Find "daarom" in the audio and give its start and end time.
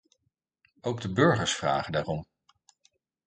1.91-2.25